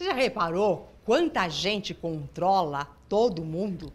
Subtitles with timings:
[0.00, 3.92] Você já reparou quanta gente controla todo mundo?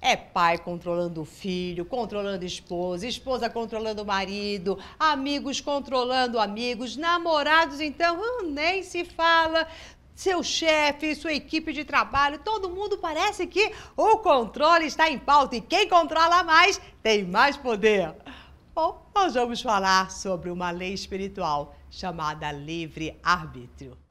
[0.00, 7.80] É pai controlando o filho, controlando esposa, esposa controlando o marido, amigos controlando amigos, namorados,
[7.80, 9.66] então, hum, nem se fala.
[10.14, 15.56] Seu chefe, sua equipe de trabalho, todo mundo parece que o controle está em pauta
[15.56, 18.14] e quem controla mais tem mais poder.
[18.72, 24.01] Bom, nós vamos falar sobre uma lei espiritual chamada livre-arbítrio.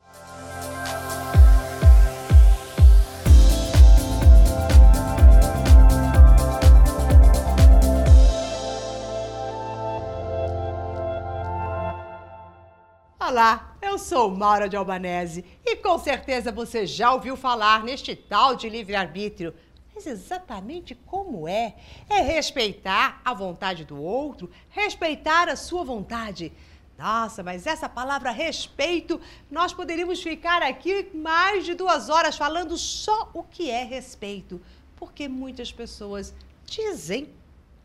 [13.31, 18.55] Olá, eu sou Maura de Albanese e com certeza você já ouviu falar neste tal
[18.55, 19.54] de livre-arbítrio.
[19.95, 21.76] Mas exatamente como é?
[22.09, 26.52] É respeitar a vontade do outro, respeitar a sua vontade.
[26.98, 29.17] Nossa, mas essa palavra respeito,
[29.49, 34.59] nós poderíamos ficar aqui mais de duas horas falando só o que é respeito,
[34.98, 36.34] porque muitas pessoas
[36.65, 37.29] dizem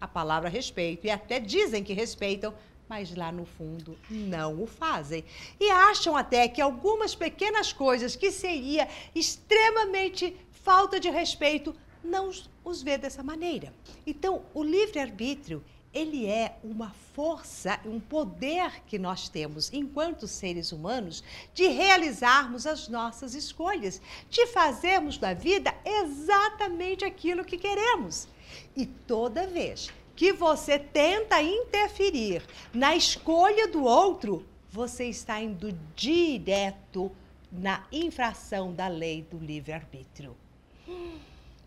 [0.01, 2.53] a palavra respeito e até dizem que respeitam,
[2.89, 5.25] mas lá no fundo não o fazem.
[5.59, 12.31] E acham até que algumas pequenas coisas que seria extremamente falta de respeito não
[12.65, 13.73] os vê dessa maneira.
[14.07, 21.25] Então, o livre-arbítrio, ele é uma força, um poder que nós temos enquanto seres humanos
[21.55, 28.29] de realizarmos as nossas escolhas, de fazermos da vida exatamente aquilo que queremos.
[28.77, 37.13] E toda vez que você tenta interferir na escolha do outro, você está indo direto
[37.53, 40.35] na infração da lei do livre-arbítrio.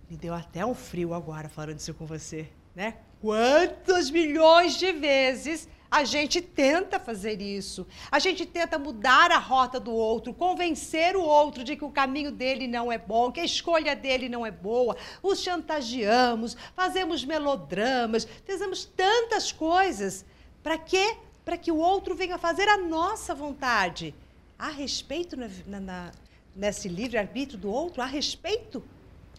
[0.09, 2.95] Me deu até um frio agora falando isso com você, né?
[3.21, 7.87] Quantos milhões de vezes a gente tenta fazer isso.
[8.11, 12.31] A gente tenta mudar a rota do outro, convencer o outro de que o caminho
[12.31, 14.95] dele não é bom, que a escolha dele não é boa.
[15.23, 20.23] Os chantageamos, fazemos melodramas, fazemos tantas coisas.
[20.61, 21.17] Para quê?
[21.43, 24.13] Para que o outro venha fazer a nossa vontade.
[24.57, 25.49] Há respeito na,
[25.79, 26.11] na,
[26.55, 28.01] nesse livre-arbítrio do outro?
[28.01, 28.83] Há respeito?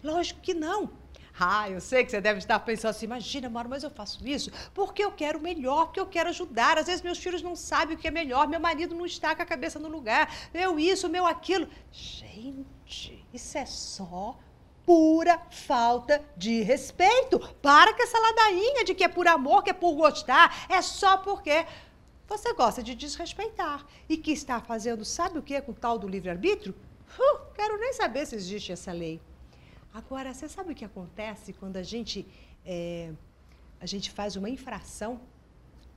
[0.03, 0.89] Lógico que não.
[1.39, 4.51] Ah, eu sei que você deve estar pensando assim, imagina, Mauro, mas eu faço isso
[4.73, 6.77] porque eu quero melhor, porque eu quero ajudar.
[6.77, 9.41] Às vezes meus filhos não sabem o que é melhor, meu marido não está com
[9.41, 11.67] a cabeça no lugar, eu isso, meu aquilo.
[11.91, 14.37] Gente, isso é só
[14.85, 17.39] pura falta de respeito.
[17.61, 21.17] Para com essa ladainha de que é por amor, que é por gostar, é só
[21.17, 21.65] porque
[22.27, 23.85] você gosta de desrespeitar.
[24.07, 26.75] E que está fazendo, sabe o que com o tal do livre-arbítrio?
[27.17, 29.21] Uh, quero nem saber se existe essa lei.
[29.93, 32.25] Agora, você sabe o que acontece quando a gente,
[32.65, 33.11] é,
[33.79, 35.19] a gente faz uma infração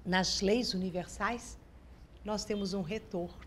[0.05, 1.57] nas leis universais?
[2.25, 3.39] Nós temos um retorno.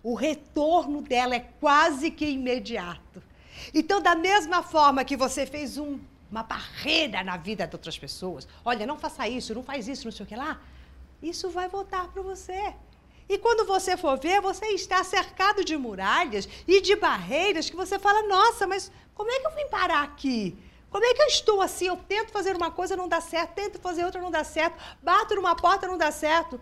[0.00, 3.20] O retorno dela é quase que imediato.
[3.74, 5.98] Então, da mesma forma que você fez um,
[6.30, 10.12] uma barreira na vida de outras pessoas, olha, não faça isso, não faz isso, não
[10.12, 10.60] sei o que lá,
[11.20, 12.74] isso vai voltar para você.
[13.28, 17.98] E quando você for ver, você está cercado de muralhas e de barreiras que você
[17.98, 20.56] fala: nossa, mas como é que eu vim parar aqui?
[20.90, 21.86] Como é que eu estou assim?
[21.86, 25.34] Eu tento fazer uma coisa, não dá certo, tento fazer outra, não dá certo, bato
[25.36, 26.60] numa porta, não dá certo.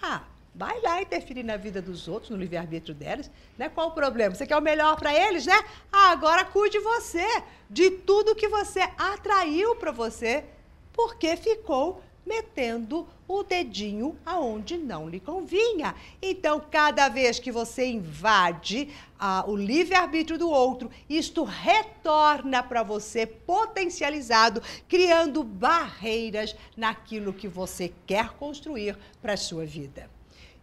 [0.00, 0.22] Ah,
[0.54, 3.30] vai lá interferir na vida dos outros, no livre-arbítrio deles.
[3.58, 3.68] Né?
[3.68, 4.34] Qual o problema?
[4.34, 5.64] Você quer o melhor para eles, né?
[5.92, 7.26] Ah, agora cuide você
[7.68, 10.44] de tudo que você atraiu para você,
[10.92, 15.94] porque ficou metendo o dedinho aonde não lhe convinha.
[16.20, 23.26] Então, cada vez que você invade ah, o livre-arbítrio do outro, isto retorna para você
[23.26, 30.10] potencializado, criando barreiras naquilo que você quer construir para a sua vida.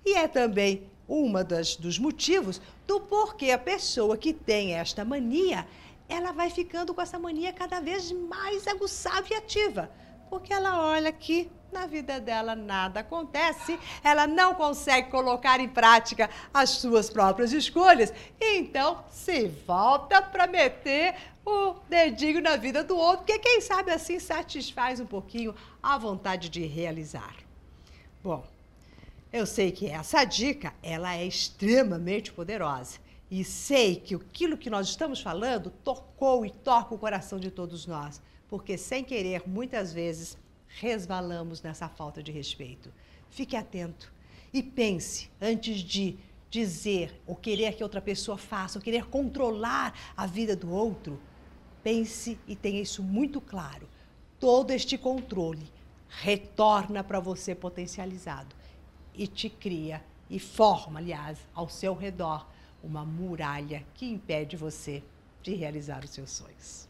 [0.05, 5.67] E é também uma dos motivos do porquê a pessoa que tem esta mania,
[6.07, 9.89] ela vai ficando com essa mania cada vez mais aguçada e ativa
[10.31, 16.29] porque ela olha que na vida dela nada acontece, ela não consegue colocar em prática
[16.53, 23.25] as suas próprias escolhas, então se volta para meter o dedinho na vida do outro,
[23.25, 27.35] porque quem sabe assim satisfaz um pouquinho a vontade de realizar.
[28.23, 28.45] Bom,
[29.34, 32.99] eu sei que essa dica, ela é extremamente poderosa.
[33.31, 37.87] E sei que aquilo que nós estamos falando tocou e toca o coração de todos
[37.87, 40.37] nós porque sem querer, muitas vezes,
[40.67, 42.91] resvalamos nessa falta de respeito.
[43.29, 44.11] Fique atento
[44.53, 46.17] e pense antes de
[46.49, 51.17] dizer ou querer que outra pessoa faça, ou querer controlar a vida do outro.
[51.81, 53.87] Pense e tenha isso muito claro.
[54.37, 55.72] Todo este controle
[56.09, 58.53] retorna para você potencializado
[59.16, 62.45] e te cria e forma, aliás, ao seu redor
[62.83, 65.03] uma muralha que impede você
[65.41, 66.87] de realizar os seus sonhos.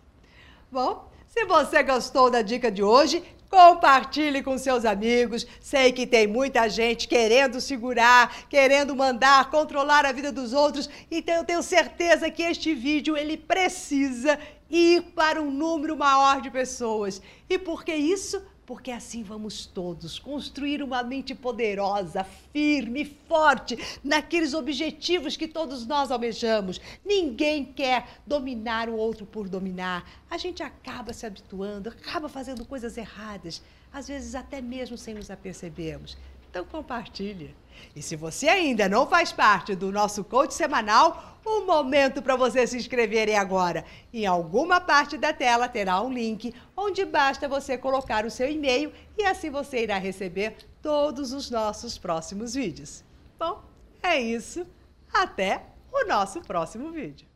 [0.71, 5.45] Bom, se você gostou da dica de hoje, compartilhe com seus amigos.
[5.59, 10.89] Sei que tem muita gente querendo segurar, querendo mandar, controlar a vida dos outros.
[11.09, 14.39] Então eu tenho certeza que este vídeo ele precisa
[14.69, 17.21] ir para um número maior de pessoas.
[17.49, 18.41] E por que isso?
[18.71, 22.23] Porque assim vamos todos construir uma mente poderosa,
[22.53, 26.79] firme, forte naqueles objetivos que todos nós almejamos.
[27.05, 30.09] Ninguém quer dominar o outro por dominar.
[30.29, 35.29] A gente acaba se habituando, acaba fazendo coisas erradas, às vezes até mesmo sem nos
[35.29, 36.17] apercebermos.
[36.51, 37.55] Então compartilhe.
[37.95, 42.67] E se você ainda não faz parte do nosso coach semanal, o momento para você
[42.67, 43.85] se inscrever agora.
[44.13, 48.91] Em alguma parte da tela terá um link onde basta você colocar o seu e-mail
[49.17, 53.01] e assim você irá receber todos os nossos próximos vídeos.
[53.39, 53.63] Bom,
[54.03, 54.67] é isso.
[55.11, 57.30] Até o nosso próximo vídeo.